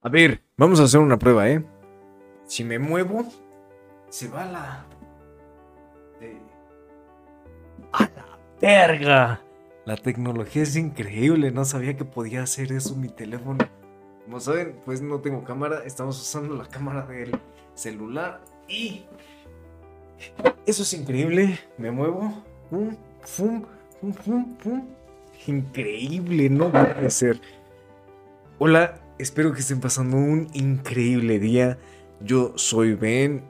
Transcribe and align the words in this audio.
A 0.00 0.08
ver, 0.08 0.44
vamos 0.56 0.78
a 0.78 0.84
hacer 0.84 1.00
una 1.00 1.18
prueba, 1.18 1.48
¿eh? 1.48 1.64
Si 2.44 2.62
me 2.62 2.78
muevo, 2.78 3.24
se 4.08 4.28
va 4.28 4.44
la... 4.44 4.86
¡A 7.92 8.02
la 8.02 8.38
verga! 8.60 9.42
La 9.84 9.96
tecnología 9.96 10.62
es 10.62 10.76
increíble, 10.76 11.50
no 11.50 11.64
sabía 11.64 11.96
que 11.96 12.04
podía 12.04 12.44
hacer 12.44 12.70
eso 12.70 12.94
mi 12.94 13.08
teléfono. 13.08 13.58
Como 14.24 14.38
saben, 14.38 14.80
pues 14.84 15.02
no 15.02 15.20
tengo 15.20 15.42
cámara, 15.42 15.82
estamos 15.84 16.20
usando 16.20 16.54
la 16.54 16.66
cámara 16.66 17.04
del 17.04 17.32
celular 17.74 18.40
y... 18.68 19.04
Eso 20.64 20.84
es 20.84 20.94
increíble, 20.94 21.58
me 21.76 21.90
muevo, 21.90 22.44
pum, 22.70 22.96
pum, 23.36 23.64
pum, 24.00 24.12
pum, 24.12 24.56
pum. 24.58 24.88
Increíble, 25.48 26.50
no 26.50 26.70
puede 26.70 27.10
ser. 27.10 27.40
Hola, 28.58 29.00
espero 29.18 29.52
que 29.52 29.60
estén 29.60 29.80
pasando 29.80 30.16
un 30.16 30.48
increíble 30.54 31.38
día. 31.38 31.78
Yo 32.20 32.52
soy 32.56 32.94
Ben, 32.94 33.42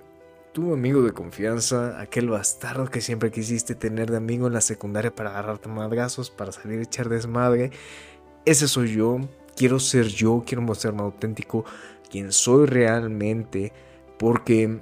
tu 0.52 0.72
amigo 0.72 1.02
de 1.02 1.12
confianza, 1.12 2.00
aquel 2.00 2.28
bastardo 2.28 2.86
que 2.86 3.00
siempre 3.00 3.30
quisiste 3.30 3.74
tener 3.74 4.10
de 4.10 4.16
amigo 4.16 4.46
en 4.46 4.54
la 4.54 4.60
secundaria 4.60 5.14
para 5.14 5.30
agarrarte 5.30 5.68
madrazos, 5.68 6.30
para 6.30 6.52
salir 6.52 6.80
a 6.80 6.82
echar 6.82 7.08
desmadre. 7.08 7.70
Ese 8.44 8.66
soy 8.66 8.94
yo, 8.94 9.20
quiero 9.56 9.78
ser 9.78 10.08
yo, 10.08 10.42
quiero 10.46 10.62
mostrarme 10.62 11.02
auténtico, 11.02 11.64
quien 12.10 12.32
soy 12.32 12.66
realmente, 12.66 13.72
porque 14.18 14.80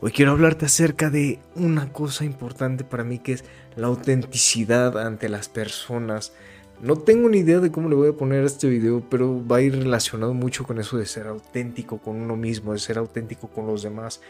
hoy 0.00 0.12
quiero 0.12 0.32
hablarte 0.32 0.66
acerca 0.66 1.08
de 1.08 1.38
una 1.54 1.90
cosa 1.92 2.24
importante 2.24 2.84
para 2.84 3.04
mí 3.04 3.18
que 3.18 3.32
es 3.32 3.44
la 3.76 3.86
autenticidad 3.86 4.98
ante 4.98 5.30
las 5.30 5.48
personas. 5.48 6.34
No 6.82 6.96
tengo 6.96 7.28
ni 7.28 7.38
idea 7.38 7.60
de 7.60 7.70
cómo 7.70 7.88
le 7.88 7.94
voy 7.94 8.08
a 8.08 8.12
poner 8.12 8.42
a 8.42 8.46
este 8.46 8.68
video, 8.68 9.04
pero 9.08 9.40
va 9.46 9.58
a 9.58 9.60
ir 9.60 9.72
relacionado 9.78 10.34
mucho 10.34 10.64
con 10.64 10.80
eso 10.80 10.98
de 10.98 11.06
ser 11.06 11.28
auténtico 11.28 11.98
con 11.98 12.16
uno 12.16 12.34
mismo, 12.34 12.72
de 12.72 12.80
ser 12.80 12.98
auténtico 12.98 13.46
con 13.46 13.68
los 13.68 13.84
demás. 13.84 14.20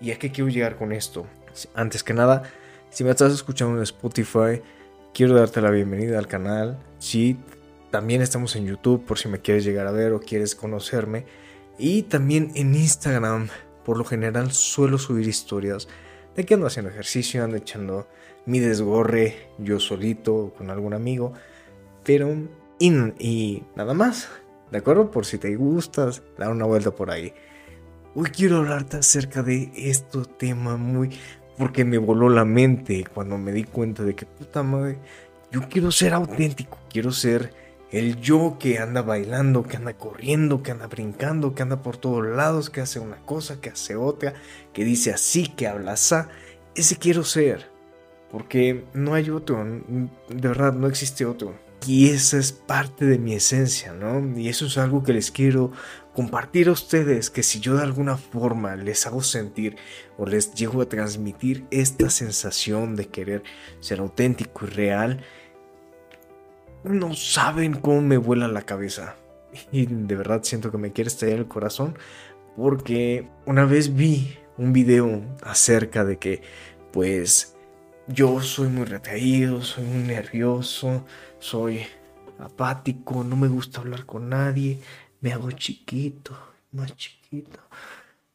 ¿Y 0.00 0.10
a 0.10 0.18
qué 0.18 0.32
quiero 0.32 0.50
llegar 0.50 0.76
con 0.76 0.90
esto? 0.90 1.24
Antes 1.72 2.02
que 2.02 2.12
nada, 2.12 2.42
si 2.90 3.04
me 3.04 3.10
estás 3.10 3.32
escuchando 3.32 3.76
en 3.76 3.84
Spotify, 3.84 4.60
quiero 5.14 5.36
darte 5.36 5.60
la 5.60 5.70
bienvenida 5.70 6.18
al 6.18 6.26
canal. 6.26 6.80
Sí, 6.98 7.38
también 7.92 8.22
estamos 8.22 8.56
en 8.56 8.66
YouTube 8.66 9.04
por 9.04 9.16
si 9.16 9.28
me 9.28 9.38
quieres 9.38 9.64
llegar 9.64 9.86
a 9.86 9.92
ver 9.92 10.12
o 10.12 10.18
quieres 10.18 10.56
conocerme. 10.56 11.26
Y 11.78 12.02
también 12.02 12.50
en 12.56 12.74
Instagram, 12.74 13.50
por 13.84 13.96
lo 13.96 14.04
general 14.04 14.50
suelo 14.50 14.98
subir 14.98 15.28
historias 15.28 15.86
de 16.34 16.44
que 16.44 16.54
ando 16.54 16.66
haciendo 16.66 16.90
ejercicio, 16.90 17.44
ando 17.44 17.56
echando 17.56 18.08
mi 18.46 18.58
desgorre 18.58 19.36
yo 19.58 19.78
solito 19.78 20.52
con 20.58 20.70
algún 20.70 20.92
amigo 20.92 21.34
pero 22.12 22.36
y, 22.80 23.62
nada 23.76 23.94
más, 23.94 24.28
¿de 24.72 24.78
acuerdo? 24.78 25.12
Por 25.12 25.24
si 25.24 25.38
te 25.38 25.54
gustas, 25.54 26.24
dar 26.36 26.50
una 26.50 26.64
vuelta 26.64 26.90
por 26.90 27.08
ahí. 27.08 27.32
Hoy 28.16 28.30
quiero 28.30 28.56
hablarte 28.56 28.96
acerca 28.96 29.44
de 29.44 29.70
este 29.76 30.18
tema 30.36 30.76
muy... 30.76 31.10
porque 31.56 31.84
me 31.84 31.98
voló 31.98 32.28
la 32.28 32.44
mente 32.44 33.04
cuando 33.14 33.38
me 33.38 33.52
di 33.52 33.62
cuenta 33.62 34.02
de 34.02 34.16
que 34.16 34.26
puta 34.26 34.64
madre, 34.64 34.98
yo 35.52 35.68
quiero 35.68 35.92
ser 35.92 36.12
auténtico, 36.12 36.78
quiero 36.88 37.12
ser 37.12 37.54
el 37.92 38.20
yo 38.20 38.56
que 38.58 38.80
anda 38.80 39.02
bailando, 39.02 39.62
que 39.62 39.76
anda 39.76 39.96
corriendo, 39.96 40.64
que 40.64 40.72
anda 40.72 40.88
brincando, 40.88 41.54
que 41.54 41.62
anda 41.62 41.80
por 41.80 41.96
todos 41.96 42.26
lados, 42.26 42.70
que 42.70 42.80
hace 42.80 42.98
una 42.98 43.24
cosa, 43.24 43.60
que 43.60 43.70
hace 43.70 43.94
otra, 43.94 44.34
que 44.72 44.84
dice 44.84 45.12
así, 45.12 45.46
que 45.46 45.68
habla 45.68 45.92
así. 45.92 46.16
Ese 46.74 46.96
quiero 46.96 47.22
ser. 47.22 47.70
Porque 48.32 48.84
no 48.94 49.14
hay 49.14 49.30
otro, 49.30 49.64
de 49.64 50.48
verdad 50.48 50.72
no 50.72 50.88
existe 50.88 51.24
otro. 51.24 51.69
Y 51.86 52.10
esa 52.10 52.38
es 52.38 52.52
parte 52.52 53.06
de 53.06 53.18
mi 53.18 53.34
esencia, 53.34 53.92
¿no? 53.92 54.38
Y 54.38 54.48
eso 54.48 54.66
es 54.66 54.76
algo 54.76 55.02
que 55.02 55.14
les 55.14 55.30
quiero 55.30 55.72
compartir 56.14 56.68
a 56.68 56.72
ustedes, 56.72 57.30
que 57.30 57.42
si 57.42 57.60
yo 57.60 57.76
de 57.76 57.82
alguna 57.82 58.16
forma 58.16 58.76
les 58.76 59.06
hago 59.06 59.22
sentir 59.22 59.76
o 60.18 60.26
les 60.26 60.52
llego 60.54 60.82
a 60.82 60.88
transmitir 60.88 61.64
esta 61.70 62.10
sensación 62.10 62.96
de 62.96 63.08
querer 63.08 63.42
ser 63.80 64.00
auténtico 64.00 64.66
y 64.66 64.68
real, 64.68 65.24
no 66.84 67.14
saben 67.14 67.74
cómo 67.74 68.02
me 68.02 68.16
vuela 68.16 68.48
la 68.48 68.62
cabeza. 68.62 69.16
Y 69.72 69.86
de 69.86 70.14
verdad 70.14 70.42
siento 70.44 70.70
que 70.70 70.78
me 70.78 70.92
quiere 70.92 71.08
estallar 71.08 71.38
el 71.38 71.48
corazón 71.48 71.98
porque 72.56 73.28
una 73.46 73.64
vez 73.64 73.96
vi 73.96 74.36
un 74.58 74.72
video 74.72 75.22
acerca 75.42 76.04
de 76.04 76.18
que 76.18 76.42
pues 76.92 77.56
yo 78.12 78.40
soy 78.40 78.68
muy 78.68 78.84
retraído, 78.84 79.62
soy 79.62 79.84
muy 79.84 80.02
nervioso, 80.02 81.06
soy 81.38 81.86
apático, 82.38 83.24
no 83.24 83.36
me 83.36 83.48
gusta 83.48 83.80
hablar 83.80 84.06
con 84.06 84.28
nadie, 84.28 84.78
me 85.20 85.32
hago 85.32 85.50
chiquito, 85.52 86.36
más 86.72 86.94
chiquito. 86.96 87.60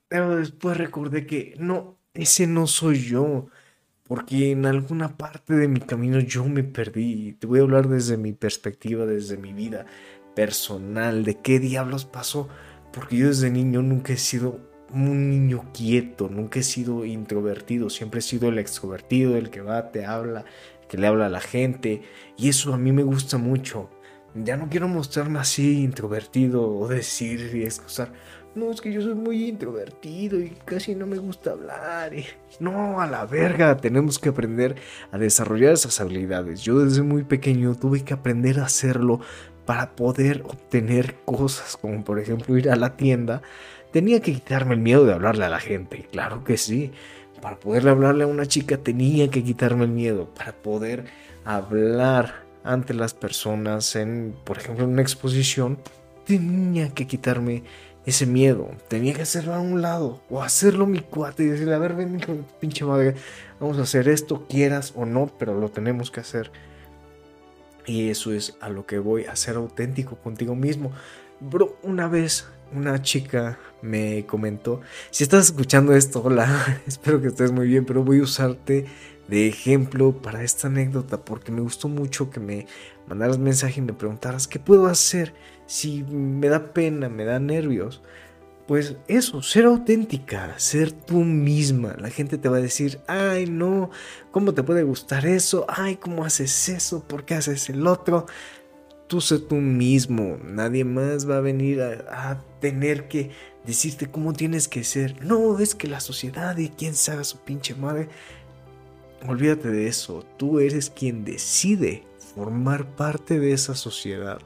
Pero 0.08 0.38
después 0.38 0.78
recordé 0.78 1.26
que 1.26 1.56
no, 1.60 1.98
ese 2.14 2.48
no 2.48 2.68
soy 2.68 3.00
yo, 3.04 3.48
porque 4.04 4.52
en 4.52 4.66
alguna 4.66 5.18
parte 5.18 5.56
de 5.56 5.68
mi 5.68 5.80
camino 5.80 6.20
yo 6.20 6.46
me 6.46 6.64
perdí. 6.64 7.34
Te 7.34 7.48
voy 7.48 7.60
a 7.60 7.64
hablar 7.64 7.88
desde 7.90 8.18
mi 8.18 8.34
perspectiva, 8.34 9.06
desde 9.06 9.38
mi 9.38 9.52
vida 9.54 9.86
personal, 10.36 11.26
de 11.26 11.42
qué 11.42 11.60
diablos 11.60 12.06
pasó, 12.06 12.48
porque 12.94 13.18
yo 13.18 13.28
desde 13.28 13.50
niño 13.50 13.82
nunca 13.82 14.14
he 14.14 14.18
sido 14.18 14.75
un 14.94 15.30
niño 15.30 15.66
quieto, 15.74 16.30
nunca 16.30 16.60
he 16.60 16.64
sido 16.64 17.06
introvertido, 17.06 17.90
siempre 17.90 18.20
he 18.20 18.24
sido 18.24 18.50
el 18.50 18.60
extrovertido, 18.60 19.36
el 19.38 19.50
que 19.50 19.62
va, 19.62 19.92
te 19.92 20.06
habla, 20.06 20.46
que 20.88 20.98
le 20.98 21.08
habla 21.08 21.26
a 21.26 21.30
la 21.30 21.42
gente, 21.42 22.04
y 22.38 22.50
eso 22.50 22.74
a 22.74 22.78
mí 22.78 22.92
me 22.92 23.04
gusta 23.04 23.38
mucho. 23.38 23.90
Ya 24.36 24.58
no 24.58 24.70
quiero 24.70 24.88
mostrarme 24.88 25.40
así 25.40 25.82
introvertido 25.82 26.70
o 26.70 26.88
decir 26.88 27.56
y 27.56 27.64
excusar, 27.64 28.12
no, 28.56 28.72
es 28.72 28.80
que 28.80 28.92
yo 28.92 29.02
soy 29.02 29.16
muy 29.16 29.50
introvertido 29.50 30.40
y 30.40 30.50
casi 30.64 30.96
no 30.96 31.06
me 31.06 31.18
gusta 31.18 31.52
hablar. 31.52 32.14
No, 32.62 33.02
a 33.02 33.08
la 33.08 33.26
verga, 33.26 33.76
tenemos 33.76 34.18
que 34.18 34.30
aprender 34.30 34.76
a 35.12 35.18
desarrollar 35.18 35.74
esas 35.74 36.00
habilidades. 36.00 36.62
Yo 36.62 36.80
desde 36.80 37.02
muy 37.02 37.26
pequeño 37.26 37.76
tuve 37.76 38.06
que 38.06 38.14
aprender 38.14 38.62
a 38.62 38.66
hacerlo 38.66 39.20
para 39.66 39.96
poder 39.96 40.44
obtener 40.46 41.16
cosas 41.26 41.76
como 41.76 42.04
por 42.04 42.20
ejemplo 42.20 42.58
ir 42.58 42.70
a 42.70 42.76
la 42.76 42.96
tienda 42.96 43.42
Tenía 43.96 44.20
que 44.20 44.34
quitarme 44.34 44.74
el 44.74 44.82
miedo 44.82 45.06
de 45.06 45.14
hablarle 45.14 45.46
a 45.46 45.50
la 45.50 45.62
gente, 45.62 46.06
claro 46.12 46.44
que 46.44 46.58
sí. 46.58 46.92
Para 47.42 47.58
poderle 47.62 47.92
hablarle 47.92 48.26
a 48.26 48.28
una 48.28 48.46
chica 48.46 48.76
tenía 48.76 49.30
que 49.30 49.42
quitarme 49.42 49.86
el 49.86 49.92
miedo, 49.92 50.34
para 50.36 50.52
poder 50.52 51.06
hablar 51.46 52.44
ante 52.66 52.94
las 52.94 53.14
personas 53.14 53.96
en, 53.96 54.36
por 54.44 54.58
ejemplo, 54.58 54.84
en 54.84 54.92
una 54.92 55.02
exposición, 55.02 55.78
tenía 56.26 56.90
que 56.90 57.08
quitarme 57.08 57.64
ese 58.06 58.26
miedo. 58.26 58.70
Tenía 58.90 59.14
que 59.14 59.22
hacerlo 59.22 59.54
a 59.54 59.62
un 59.62 59.82
lado 59.82 60.20
o 60.30 60.44
hacerlo 60.44 60.88
mi 60.88 61.00
cuate 61.00 61.44
y 61.44 61.48
decirle, 61.48 61.76
a 61.76 61.80
ver, 61.80 61.94
ven, 61.94 62.20
pinche 62.60 62.84
madre, 62.84 63.16
vamos 63.62 63.80
a 63.80 63.84
hacer 63.84 64.10
esto, 64.10 64.46
quieras 64.50 64.92
o 64.98 65.06
no, 65.06 65.32
pero 65.40 65.58
lo 65.58 65.70
tenemos 65.70 66.12
que 66.12 66.20
hacer. 66.20 66.52
Y 67.86 68.10
eso 68.10 68.34
es 68.34 68.58
a 68.60 68.68
lo 68.68 68.86
que 68.86 69.00
voy 69.00 69.24
a 69.24 69.38
ser 69.38 69.56
auténtico 69.56 70.18
contigo 70.18 70.54
mismo. 70.54 70.92
Bro, 71.40 71.78
una 71.82 72.10
vez 72.10 72.46
una 72.74 73.02
chica 73.02 73.58
me 73.82 74.26
comentó, 74.26 74.82
si 75.12 75.24
estás 75.24 75.46
escuchando 75.46 75.94
esto, 75.96 76.22
hola, 76.24 76.82
espero 76.88 77.22
que 77.22 77.28
estés 77.28 77.52
muy 77.52 77.68
bien, 77.68 77.86
pero 77.86 78.04
voy 78.04 78.20
a 78.20 78.24
usarte 78.24 78.86
de 79.28 79.48
ejemplo 79.48 80.14
para 80.22 80.44
esta 80.44 80.68
anécdota 80.68 81.24
porque 81.24 81.52
me 81.52 81.62
gustó 81.62 81.88
mucho 81.88 82.30
que 82.30 82.40
me 82.40 82.68
mandaras 83.08 83.38
mensaje 83.38 83.80
y 83.80 83.84
me 83.84 83.94
preguntaras 83.94 84.48
qué 84.48 84.60
puedo 84.60 84.88
hacer 84.88 85.34
si 85.66 86.04
me 86.04 86.48
da 86.48 86.74
pena, 86.74 87.10
me 87.10 87.26
da 87.26 87.40
nervios. 87.40 88.02
Pues 88.68 88.96
eso, 89.08 89.44
ser 89.44 89.66
auténtica, 89.66 90.58
ser 90.58 90.92
tú 90.92 91.24
misma. 91.24 91.96
La 92.00 92.10
gente 92.10 92.40
te 92.40 92.50
va 92.50 92.58
a 92.58 92.62
decir, 92.62 93.00
ay 93.08 93.46
no, 93.46 93.92
¿cómo 94.32 94.56
te 94.56 94.64
puede 94.64 94.82
gustar 94.82 95.28
eso? 95.28 95.66
Ay, 95.68 95.98
¿cómo 95.98 96.26
haces 96.26 96.70
eso? 96.70 97.04
¿Por 97.04 97.26
qué 97.26 97.36
haces 97.36 97.70
el 97.70 97.86
otro? 97.86 98.26
Tú 99.08 99.22
sé 99.22 99.38
tú 99.38 99.56
mismo, 99.56 100.38
nadie 100.44 100.84
más 100.84 101.30
va 101.30 101.38
a 101.38 101.42
venir 101.42 101.82
a, 101.82 102.44
tener 102.60 103.08
que 103.08 103.30
decirte 103.64 104.08
cómo 104.08 104.34
tienes 104.34 104.68
que 104.68 104.84
ser. 104.84 105.24
No, 105.24 105.60
es 105.60 105.76
que 105.76 105.88
la 105.88 106.00
sociedad 106.00 106.58
y 106.58 106.70
quien 106.70 106.96
sabe 106.96 107.24
su 107.24 107.38
pinche 107.38 107.76
madre. 107.76 108.10
Olvídate 109.28 109.70
de 109.70 109.88
eso, 109.88 110.26
tú 110.38 110.60
eres 110.60 110.90
quien 110.90 111.24
decide 111.24 112.04
formar 112.36 112.96
parte 112.96 113.40
de 113.40 113.54
esa 113.54 113.76
sociedad. 113.76 114.40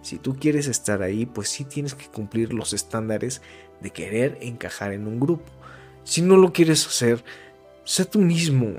Si 0.00 0.18
tú 0.18 0.36
quieres 0.36 0.66
estar 0.66 1.02
ahí, 1.02 1.26
pues 1.26 1.48
sí 1.48 1.64
tienes 1.64 1.94
que 1.94 2.06
cumplir 2.06 2.54
los 2.54 2.72
estándares 2.72 3.42
de 3.80 3.90
querer 3.90 4.38
encajar 4.40 4.92
en 4.92 5.06
un 5.06 5.20
grupo. 5.20 5.50
Si 6.04 6.22
no 6.22 6.36
lo 6.36 6.52
quieres 6.52 6.86
hacer, 6.86 7.24
sé 7.84 8.04
tú 8.04 8.20
mismo. 8.20 8.74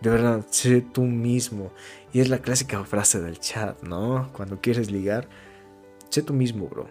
De 0.00 0.10
verdad, 0.10 0.44
sé 0.50 0.80
tú 0.80 1.02
mismo. 1.02 1.72
Y 2.12 2.20
es 2.20 2.28
la 2.28 2.38
clásica 2.38 2.84
frase 2.84 3.20
del 3.20 3.38
chat, 3.38 3.82
¿no? 3.82 4.30
Cuando 4.32 4.60
quieres 4.60 4.90
ligar, 4.90 5.28
sé 6.10 6.22
tú 6.22 6.34
mismo, 6.34 6.68
bro. 6.68 6.88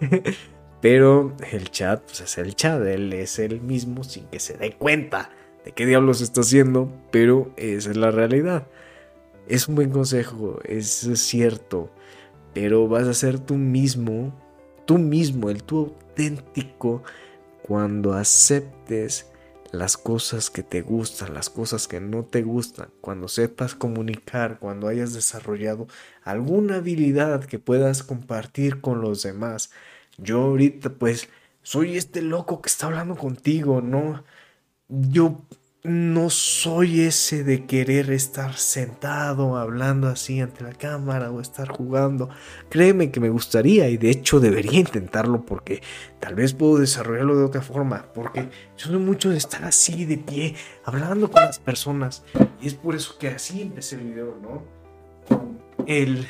Pero 0.80 1.36
el 1.50 1.70
chat, 1.70 2.02
pues 2.02 2.20
es 2.20 2.38
el 2.38 2.54
chat, 2.54 2.80
él 2.82 3.12
es 3.12 3.38
el 3.38 3.60
mismo 3.60 4.02
sin 4.02 4.24
que 4.26 4.40
se 4.40 4.56
dé 4.56 4.72
cuenta 4.72 5.30
de 5.64 5.72
qué 5.72 5.84
diablos 5.84 6.22
está 6.22 6.40
haciendo, 6.40 6.90
pero 7.10 7.52
esa 7.58 7.90
es 7.90 7.96
la 7.98 8.10
realidad. 8.10 8.66
Es 9.46 9.68
un 9.68 9.74
buen 9.74 9.90
consejo, 9.90 10.58
es 10.64 11.06
cierto, 11.16 11.90
pero 12.54 12.88
vas 12.88 13.06
a 13.06 13.12
ser 13.12 13.38
tú 13.38 13.56
mismo 13.56 14.32
tú 14.90 14.98
mismo, 14.98 15.50
el 15.50 15.62
tú 15.62 15.78
auténtico, 15.78 17.04
cuando 17.62 18.12
aceptes 18.12 19.30
las 19.72 19.96
cosas 19.96 20.50
que 20.50 20.62
te 20.62 20.82
gustan, 20.82 21.34
las 21.34 21.50
cosas 21.50 21.88
que 21.88 22.00
no 22.00 22.24
te 22.24 22.42
gustan, 22.42 22.90
cuando 23.00 23.28
sepas 23.28 23.74
comunicar, 23.74 24.58
cuando 24.58 24.88
hayas 24.88 25.12
desarrollado 25.14 25.86
alguna 26.22 26.76
habilidad 26.76 27.44
que 27.44 27.58
puedas 27.58 28.02
compartir 28.02 28.80
con 28.80 29.00
los 29.00 29.22
demás. 29.22 29.70
Yo 30.18 30.42
ahorita 30.42 30.90
pues 30.90 31.28
soy 31.62 31.96
este 31.96 32.22
loco 32.22 32.60
que 32.62 32.68
está 32.68 32.86
hablando 32.86 33.16
contigo, 33.16 33.80
¿no? 33.80 34.24
Yo 34.88 35.42
no 35.82 36.28
soy 36.28 37.02
ese 37.02 37.42
de 37.42 37.64
querer 37.64 38.10
estar 38.10 38.54
sentado 38.56 39.56
hablando 39.56 40.08
así 40.08 40.40
ante 40.40 40.62
la 40.62 40.74
cámara 40.74 41.30
o 41.30 41.40
estar 41.40 41.68
jugando. 41.68 42.28
Créeme 42.68 43.10
que 43.10 43.20
me 43.20 43.30
gustaría 43.30 43.88
y 43.88 43.96
de 43.96 44.10
hecho 44.10 44.40
debería 44.40 44.78
intentarlo 44.78 45.46
porque 45.46 45.82
tal 46.18 46.34
vez 46.34 46.52
puedo 46.52 46.78
desarrollarlo 46.78 47.38
de 47.38 47.44
otra 47.44 47.62
forma. 47.62 48.06
Porque 48.12 48.50
yo 48.76 48.86
soy 48.86 48.98
mucho 48.98 49.30
de 49.30 49.38
estar 49.38 49.64
así 49.64 50.04
de 50.04 50.18
pie, 50.18 50.54
hablando 50.84 51.30
con 51.30 51.42
las 51.44 51.58
personas. 51.58 52.24
Y 52.60 52.66
es 52.66 52.74
por 52.74 52.94
eso 52.94 53.16
que 53.18 53.28
así 53.28 53.62
empecé 53.62 53.96
el 53.96 54.02
video, 54.02 54.36
¿no? 54.42 54.62
El 55.86 56.28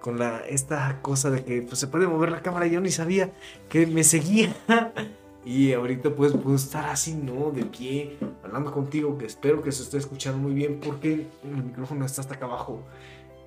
con 0.00 0.18
la 0.18 0.40
esta 0.48 1.02
cosa 1.02 1.30
de 1.30 1.44
que 1.44 1.60
pues, 1.62 1.78
se 1.78 1.88
puede 1.88 2.06
mover 2.06 2.30
la 2.30 2.40
cámara, 2.40 2.66
yo 2.66 2.80
ni 2.80 2.90
sabía 2.90 3.32
que 3.68 3.86
me 3.86 4.04
seguía. 4.04 4.54
Y 5.48 5.72
ahorita 5.72 6.14
pues 6.14 6.32
puedo 6.32 6.56
estar 6.56 6.90
así, 6.90 7.14
¿no? 7.14 7.50
De 7.50 7.64
pie, 7.64 8.18
hablando 8.44 8.70
contigo, 8.70 9.16
que 9.16 9.24
espero 9.24 9.62
que 9.62 9.72
se 9.72 9.82
esté 9.82 9.96
escuchando 9.96 10.36
muy 10.36 10.52
bien 10.52 10.78
porque 10.78 11.26
el 11.42 11.64
micrófono 11.64 12.04
está 12.04 12.20
hasta 12.20 12.34
acá 12.34 12.44
abajo. 12.44 12.82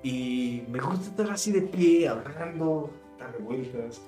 Y 0.02 0.64
me 0.68 0.80
gusta 0.80 1.10
estar 1.10 1.30
así 1.30 1.52
de 1.52 1.62
pie, 1.62 2.08
hablando, 2.08 2.90
dar 3.20 3.40
vueltas. 3.40 4.02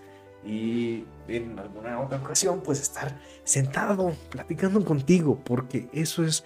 Y 0.44 1.05
en 1.29 1.56
alguna 1.56 2.00
otra 2.00 2.19
ocasión 2.19 2.62
pues 2.64 2.81
estar 2.81 3.17
sentado, 3.44 4.12
platicando 4.29 4.85
contigo, 4.85 5.38
porque 5.44 5.88
eso 5.93 6.25
es 6.25 6.43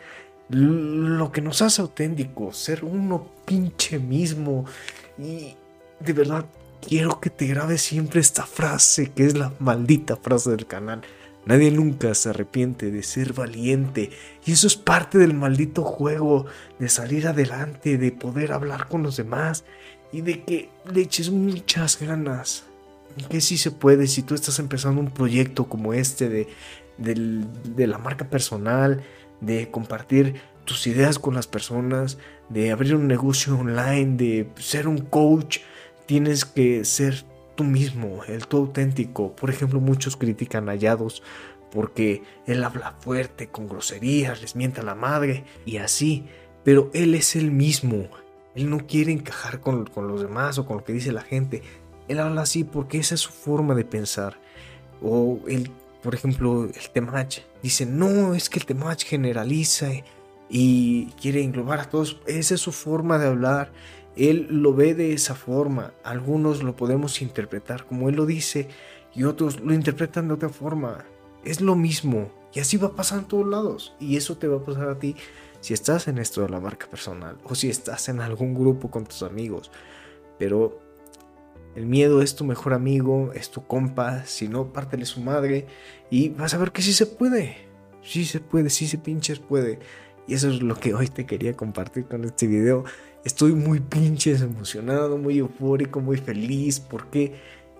lo 0.50 1.32
que 1.32 1.40
nos 1.40 1.62
hace 1.62 1.80
auténticos, 1.80 2.58
ser 2.58 2.84
uno 2.84 3.26
pinche 3.46 3.98
mismo. 3.98 4.66
Y 5.16 5.56
de 5.98 6.12
verdad 6.12 6.44
quiero 6.86 7.20
que 7.20 7.30
te 7.30 7.46
grabes 7.46 7.80
siempre 7.80 8.20
esta 8.20 8.44
frase, 8.44 9.12
que 9.12 9.24
es 9.24 9.38
la 9.38 9.50
maldita 9.60 10.14
frase 10.16 10.50
del 10.50 10.66
canal. 10.66 11.00
Nadie 11.46 11.70
nunca 11.70 12.14
se 12.14 12.30
arrepiente 12.30 12.90
de 12.90 13.02
ser 13.02 13.32
valiente 13.32 14.10
y 14.44 14.52
eso 14.52 14.66
es 14.66 14.76
parte 14.76 15.18
del 15.18 15.34
maldito 15.34 15.82
juego 15.82 16.46
de 16.78 16.88
salir 16.88 17.26
adelante, 17.26 17.96
de 17.96 18.12
poder 18.12 18.52
hablar 18.52 18.88
con 18.88 19.02
los 19.02 19.16
demás 19.16 19.64
y 20.12 20.20
de 20.20 20.44
que 20.44 20.70
le 20.92 21.00
eches 21.00 21.30
muchas 21.30 21.98
ganas. 22.00 22.64
Que 23.30 23.40
sí 23.40 23.56
se 23.56 23.70
puede 23.70 24.06
si 24.06 24.22
tú 24.22 24.34
estás 24.34 24.58
empezando 24.58 25.00
un 25.00 25.10
proyecto 25.10 25.68
como 25.68 25.94
este 25.94 26.28
de, 26.28 26.48
de 26.98 27.86
la 27.86 27.98
marca 27.98 28.28
personal, 28.28 29.02
de 29.40 29.70
compartir 29.70 30.34
tus 30.64 30.86
ideas 30.86 31.18
con 31.18 31.34
las 31.34 31.46
personas, 31.46 32.18
de 32.50 32.70
abrir 32.72 32.94
un 32.94 33.06
negocio 33.06 33.58
online, 33.58 34.16
de 34.16 34.50
ser 34.56 34.86
un 34.86 34.98
coach, 34.98 35.60
tienes 36.06 36.44
que 36.44 36.84
ser 36.84 37.24
tú 37.58 37.64
mismo, 37.64 38.22
el 38.28 38.46
tú 38.46 38.58
auténtico. 38.58 39.34
Por 39.34 39.50
ejemplo, 39.50 39.80
muchos 39.80 40.16
critican 40.16 40.68
a 40.68 40.76
Yados 40.76 41.24
porque 41.72 42.22
él 42.46 42.62
habla 42.62 42.94
fuerte, 43.00 43.48
con 43.48 43.66
groserías, 43.68 44.40
les 44.40 44.54
mienta 44.54 44.84
la 44.84 44.94
madre 44.94 45.44
y 45.66 45.78
así. 45.78 46.24
Pero 46.62 46.88
él 46.94 47.16
es 47.16 47.34
el 47.34 47.50
mismo. 47.50 48.08
Él 48.54 48.70
no 48.70 48.86
quiere 48.86 49.10
encajar 49.10 49.60
con, 49.60 49.90
los 49.92 50.22
demás 50.22 50.56
o 50.58 50.66
con 50.66 50.76
lo 50.76 50.84
que 50.84 50.92
dice 50.92 51.10
la 51.10 51.22
gente. 51.22 51.62
Él 52.06 52.20
habla 52.20 52.42
así 52.42 52.62
porque 52.62 52.98
esa 52.98 53.16
es 53.16 53.22
su 53.22 53.32
forma 53.32 53.74
de 53.74 53.84
pensar. 53.84 54.40
O 55.02 55.40
él, 55.48 55.72
por 56.00 56.14
ejemplo, 56.14 56.66
el 56.66 56.90
Temach 56.92 57.40
dice, 57.60 57.86
no, 57.86 58.36
es 58.36 58.48
que 58.48 58.60
el 58.60 58.66
Temach 58.66 59.02
generaliza 59.02 59.88
y 60.48 61.06
quiere 61.20 61.42
englobar 61.42 61.80
a 61.80 61.90
todos. 61.90 62.20
Esa 62.24 62.54
es 62.54 62.60
su 62.60 62.70
forma 62.70 63.18
de 63.18 63.26
hablar 63.26 63.72
él 64.18 64.48
lo 64.50 64.74
ve 64.74 64.94
de 64.94 65.12
esa 65.12 65.34
forma. 65.36 65.94
Algunos 66.02 66.62
lo 66.64 66.74
podemos 66.74 67.22
interpretar 67.22 67.86
como 67.86 68.08
Él 68.08 68.16
lo 68.16 68.26
dice 68.26 68.68
y 69.14 69.24
otros 69.24 69.60
lo 69.60 69.72
interpretan 69.72 70.26
de 70.28 70.34
otra 70.34 70.48
forma. 70.48 71.04
Es 71.44 71.60
lo 71.60 71.76
mismo. 71.76 72.30
Y 72.52 72.60
así 72.60 72.76
va 72.76 72.88
a 72.88 72.96
pasar 72.96 73.20
en 73.20 73.24
todos 73.26 73.46
lados. 73.46 73.94
Y 74.00 74.16
eso 74.16 74.36
te 74.36 74.48
va 74.48 74.56
a 74.56 74.64
pasar 74.64 74.88
a 74.88 74.98
ti 74.98 75.14
si 75.60 75.72
estás 75.72 76.08
en 76.08 76.18
esto 76.18 76.42
de 76.42 76.48
la 76.48 76.60
marca 76.60 76.88
personal 76.88 77.38
o 77.44 77.54
si 77.54 77.68
estás 77.68 78.08
en 78.08 78.20
algún 78.20 78.54
grupo 78.54 78.90
con 78.90 79.04
tus 79.04 79.22
amigos. 79.22 79.70
Pero 80.36 80.80
el 81.76 81.86
miedo 81.86 82.20
es 82.20 82.34
tu 82.34 82.44
mejor 82.44 82.74
amigo, 82.74 83.30
es 83.34 83.50
tu 83.52 83.66
compa. 83.68 84.24
Si 84.24 84.48
no, 84.48 84.72
pártele 84.72 85.04
su 85.04 85.20
madre 85.20 85.68
y 86.10 86.30
vas 86.30 86.54
a 86.54 86.58
ver 86.58 86.72
que 86.72 86.82
sí 86.82 86.92
se 86.92 87.06
puede. 87.06 87.56
Sí 88.02 88.24
se 88.24 88.40
puede, 88.40 88.68
sí 88.68 88.88
se 88.88 88.98
pinches 88.98 89.38
puede. 89.38 89.78
Y 90.26 90.34
eso 90.34 90.50
es 90.50 90.60
lo 90.60 90.74
que 90.74 90.92
hoy 90.92 91.06
te 91.06 91.24
quería 91.24 91.54
compartir 91.54 92.06
con 92.06 92.24
este 92.24 92.48
video. 92.48 92.84
Estoy 93.24 93.52
muy 93.52 93.80
pinches 93.80 94.42
emocionado, 94.42 95.18
muy 95.18 95.38
eufórico, 95.38 96.00
muy 96.00 96.18
feliz 96.18 96.78
porque 96.80 97.34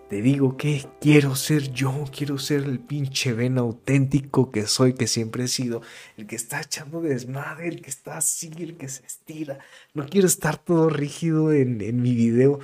te 0.09 0.21
digo 0.21 0.57
que 0.57 0.85
quiero 1.01 1.37
ser 1.37 1.73
yo, 1.73 2.05
quiero 2.17 2.39
ser 2.39 2.65
el 2.65 2.81
pinche 2.81 3.33
ven 3.35 3.57
auténtico 3.59 4.51
que 4.51 4.67
soy, 4.67 4.95
que 4.95 5.07
siempre 5.07 5.45
he 5.45 5.49
sido, 5.49 5.83
el 6.17 6.27
que 6.27 6.35
está 6.35 6.61
echando 6.61 7.01
desmadre, 7.01 7.69
el 7.69 7.83
que 7.83 7.91
está 7.91 8.19
así, 8.19 8.51
el 8.59 8.77
que 8.77 8.89
se 8.89 9.07
estira. 9.07 9.59
No 9.95 10.07
quiero 10.07 10.27
estar 10.27 10.57
todo 10.57 10.89
rígido 10.89 11.53
en, 11.53 11.81
en 11.83 12.03
mi 12.03 12.15
video 12.15 12.59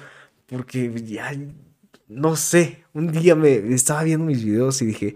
porque 0.47 0.93
ya, 1.05 1.33
no 2.09 2.35
sé, 2.37 2.85
un 2.93 3.13
día 3.13 3.35
me 3.35 3.57
estaba 3.73 4.03
viendo 4.03 4.27
mis 4.27 4.45
videos 4.45 4.83
y 4.83 4.87
dije, 4.87 5.15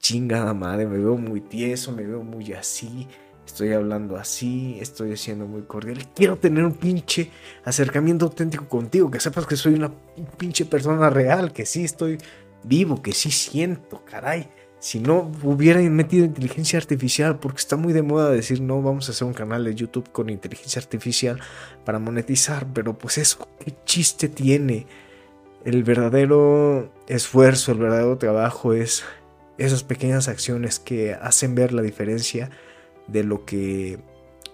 chingada 0.00 0.54
madre, 0.54 0.86
me 0.86 0.98
veo 0.98 1.16
muy 1.16 1.40
tieso, 1.40 1.92
me 1.92 2.04
veo 2.04 2.22
muy 2.22 2.52
así 2.52 3.06
estoy 3.46 3.72
hablando 3.72 4.16
así, 4.16 4.76
estoy 4.80 5.16
siendo 5.16 5.46
muy 5.46 5.62
cordial. 5.62 6.06
Quiero 6.14 6.36
tener 6.36 6.64
un 6.64 6.74
pinche 6.74 7.30
acercamiento 7.64 8.26
auténtico 8.26 8.68
contigo, 8.68 9.10
que 9.10 9.20
sepas 9.20 9.46
que 9.46 9.56
soy 9.56 9.74
una 9.74 9.92
pinche 10.36 10.64
persona 10.64 11.08
real, 11.08 11.52
que 11.52 11.64
sí 11.64 11.84
estoy 11.84 12.18
vivo, 12.64 13.00
que 13.00 13.12
sí 13.12 13.30
siento, 13.30 14.02
caray. 14.04 14.48
Si 14.78 15.00
no 15.00 15.32
hubiera 15.42 15.80
metido 15.80 16.24
inteligencia 16.24 16.78
artificial, 16.78 17.38
porque 17.38 17.58
está 17.58 17.76
muy 17.76 17.92
de 17.92 18.02
moda 18.02 18.30
decir, 18.30 18.60
no, 18.60 18.82
vamos 18.82 19.08
a 19.08 19.12
hacer 19.12 19.26
un 19.26 19.32
canal 19.32 19.64
de 19.64 19.74
YouTube 19.74 20.10
con 20.12 20.28
inteligencia 20.28 20.80
artificial 20.80 21.40
para 21.84 21.98
monetizar, 21.98 22.66
pero 22.72 22.98
pues 22.98 23.16
eso, 23.18 23.48
¿qué 23.64 23.74
chiste 23.84 24.28
tiene? 24.28 24.86
El 25.64 25.82
verdadero 25.82 26.92
esfuerzo, 27.08 27.72
el 27.72 27.78
verdadero 27.78 28.18
trabajo 28.18 28.74
es 28.74 29.02
esas 29.58 29.82
pequeñas 29.82 30.28
acciones 30.28 30.78
que 30.78 31.14
hacen 31.14 31.54
ver 31.54 31.72
la 31.72 31.82
diferencia 31.82 32.50
de 33.06 33.24
lo 33.24 33.44
que 33.44 33.98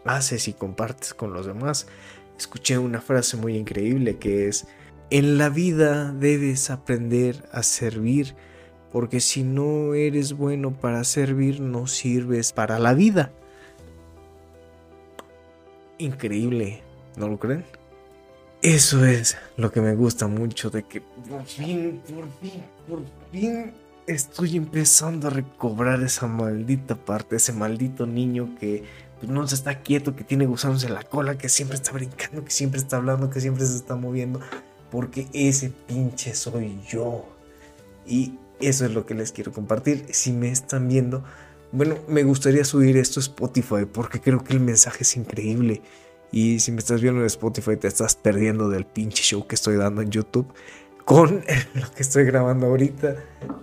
haces 0.04 0.49
y 0.49 0.52
compartes 0.52 1.14
con 1.14 1.32
los 1.32 1.47
demás. 1.47 1.87
Escuché 2.38 2.78
una 2.78 3.00
frase 3.00 3.37
muy 3.37 3.56
increíble 3.56 4.18
que 4.18 4.49
es, 4.49 4.66
en 5.11 5.38
la 5.38 5.49
vida 5.49 6.12
debes 6.12 6.71
aprender 6.71 7.44
a 7.52 7.62
servir, 7.62 8.35
porque 8.90 9.21
si 9.21 9.42
no 9.42 9.94
eres 9.94 10.32
bueno 10.32 10.73
para 10.73 11.04
servir, 11.04 11.61
no 11.61 11.87
sirves 11.87 12.52
para 12.52 12.78
la 12.78 12.94
vida. 12.94 13.32
Increíble, 15.99 16.82
¿no 17.16 17.28
lo 17.28 17.38
creen? 17.38 17.64
Eso 18.62 19.04
es 19.04 19.37
lo 19.56 19.73
que 19.73 19.80
me 19.80 19.94
gusta 19.94 20.28
mucho 20.28 20.71
de 20.71 20.85
que 20.85 21.00
por 21.00 21.44
fin, 21.44 22.00
por 22.06 22.28
fin, 22.40 22.62
por 22.88 23.02
fin 23.32 23.73
estoy 24.06 24.56
empezando 24.56 25.28
a 25.28 25.30
recobrar 25.30 26.02
esa 26.02 26.26
maldita 26.26 26.97
parte, 26.97 27.37
ese 27.37 27.52
maldito 27.52 28.06
niño 28.06 28.54
que 28.59 28.85
pues, 29.21 29.30
no 29.30 29.47
se 29.47 29.54
está 29.54 29.82
quieto, 29.82 30.16
que 30.16 30.25
tiene 30.25 30.47
gusanos 30.47 30.85
en 30.85 30.94
la 30.94 31.02
cola, 31.02 31.38
que 31.38 31.49
siempre 31.49 31.76
está 31.76 31.92
brincando, 31.92 32.44
que 32.44 32.50
siempre 32.50 32.80
está 32.80 32.97
hablando, 32.97 33.30
que 33.30 33.40
siempre 33.40 33.64
se 33.66 33.76
está 33.76 33.94
moviendo, 33.94 34.40
porque 34.90 35.28
ese 35.32 35.71
pinche 35.71 36.35
soy 36.35 36.80
yo. 36.88 37.25
Y 38.06 38.38
eso 38.61 38.85
es 38.85 38.92
lo 38.92 39.06
que 39.06 39.14
les 39.14 39.32
quiero 39.32 39.52
compartir. 39.52 40.06
Si 40.11 40.32
me 40.32 40.50
están 40.50 40.88
viendo, 40.88 41.25
bueno, 41.71 41.97
me 42.09 42.25
gustaría 42.25 42.64
subir 42.64 42.97
esto 42.97 43.21
a 43.21 43.23
Spotify 43.23 43.87
porque 43.90 44.21
creo 44.21 44.42
que 44.42 44.52
el 44.52 44.61
mensaje 44.61 45.04
es 45.04 45.16
increíble. 45.16 45.82
Y 46.30 46.61
si 46.61 46.73
me 46.73 46.78
estás 46.78 47.00
viendo 47.02 47.21
en 47.21 47.26
Spotify, 47.26 47.76
te 47.76 47.88
estás 47.88 48.16
perdiendo 48.16 48.68
del 48.71 48.87
pinche 48.87 49.23
show 49.23 49.47
que 49.47 49.54
estoy 49.54 49.76
dando 49.76 50.00
en 50.00 50.11
YouTube 50.11 50.52
con 51.04 51.44
lo 51.75 51.90
que 51.94 52.02
estoy 52.02 52.25
grabando 52.25 52.66
ahorita 52.66 53.16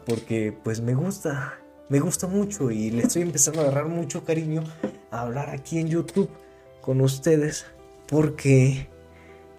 porque 0.06 0.58
pues 0.64 0.82
me 0.82 0.94
gusta, 0.94 1.60
me 1.90 2.00
gusta 2.00 2.28
mucho 2.28 2.72
y 2.72 2.92
le 2.92 3.04
estoy 3.04 3.22
empezando 3.22 3.62
a 3.62 3.64
agarrar 3.64 3.88
mucho 3.88 4.24
cariño 4.24 4.64
a 5.12 5.22
hablar 5.22 5.50
aquí 5.50 5.80
en 5.80 5.88
YouTube 5.88 6.30
con 6.82 7.02
ustedes 7.02 7.66
porque 8.08 8.88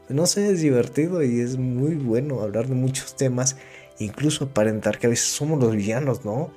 no 0.09 0.27
sé, 0.27 0.51
es 0.51 0.61
divertido 0.61 1.23
y 1.23 1.41
es 1.41 1.57
muy 1.57 1.95
bueno 1.95 2.41
hablar 2.41 2.67
de 2.67 2.75
muchos 2.75 3.15
temas, 3.15 3.57
incluso 3.99 4.47
aparentar 4.47 4.99
que 4.99 5.07
a 5.07 5.11
veces 5.11 5.29
somos 5.29 5.61
los 5.61 5.75
villanos, 5.75 6.25
¿no? 6.25 6.51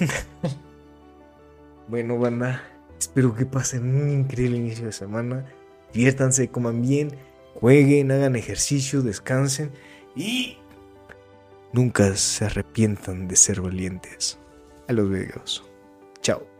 bueno, 1.88 2.18
banda, 2.18 2.62
espero 2.98 3.34
que 3.34 3.46
pasen 3.46 3.94
un 3.94 4.10
increíble 4.10 4.56
inicio 4.56 4.86
de 4.86 4.92
semana, 4.92 5.46
diviértanse, 5.92 6.48
coman 6.48 6.82
bien, 6.82 7.16
jueguen, 7.60 8.10
hagan 8.10 8.34
ejercicio, 8.34 9.02
descansen 9.02 9.70
y 10.14 10.58
nunca 11.72 12.14
se 12.16 12.44
arrepientan 12.44 13.28
de 13.28 13.36
ser 13.36 13.60
valientes. 13.60 14.38
A 14.88 14.92
los 14.92 15.08
videos. 15.08 15.64
Chao. 16.20 16.51